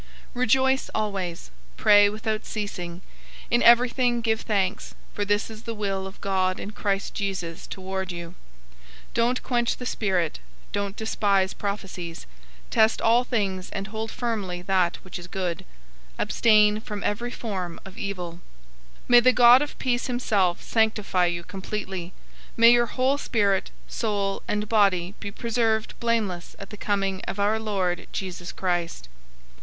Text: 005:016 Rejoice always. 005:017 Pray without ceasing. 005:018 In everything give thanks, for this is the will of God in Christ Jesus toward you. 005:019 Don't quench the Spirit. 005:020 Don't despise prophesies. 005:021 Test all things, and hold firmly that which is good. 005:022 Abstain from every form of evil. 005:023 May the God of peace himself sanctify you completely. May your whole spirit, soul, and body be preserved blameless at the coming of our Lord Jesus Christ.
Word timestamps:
005:016 0.29 0.31
Rejoice 0.33 0.89
always. 0.95 1.51
005:017 1.77 1.77
Pray 1.77 2.09
without 2.09 2.43
ceasing. 2.43 2.93
005:018 2.95 3.01
In 3.51 3.61
everything 3.61 4.21
give 4.21 4.41
thanks, 4.41 4.95
for 5.13 5.23
this 5.23 5.51
is 5.51 5.61
the 5.61 5.75
will 5.75 6.07
of 6.07 6.19
God 6.21 6.59
in 6.59 6.71
Christ 6.71 7.13
Jesus 7.13 7.67
toward 7.67 8.11
you. 8.11 8.29
005:019 9.09 9.13
Don't 9.13 9.43
quench 9.43 9.77
the 9.77 9.85
Spirit. 9.85 10.39
005:020 10.69 10.71
Don't 10.71 10.95
despise 10.95 11.53
prophesies. 11.53 12.25
005:021 12.69 12.69
Test 12.71 13.01
all 13.03 13.23
things, 13.23 13.69
and 13.69 13.87
hold 13.89 14.09
firmly 14.09 14.63
that 14.63 14.95
which 15.03 15.19
is 15.19 15.27
good. 15.27 15.63
005:022 16.17 16.17
Abstain 16.17 16.79
from 16.81 17.03
every 17.03 17.29
form 17.29 17.79
of 17.85 17.95
evil. 17.99 18.41
005:023 19.03 19.09
May 19.09 19.19
the 19.19 19.33
God 19.33 19.61
of 19.61 19.77
peace 19.77 20.07
himself 20.07 20.63
sanctify 20.63 21.27
you 21.27 21.43
completely. 21.43 22.11
May 22.57 22.71
your 22.71 22.87
whole 22.87 23.19
spirit, 23.19 23.69
soul, 23.87 24.41
and 24.47 24.67
body 24.67 25.13
be 25.19 25.29
preserved 25.29 25.93
blameless 25.99 26.55
at 26.57 26.71
the 26.71 26.75
coming 26.77 27.21
of 27.27 27.39
our 27.39 27.59
Lord 27.59 28.07
Jesus 28.11 28.51
Christ. 28.51 29.07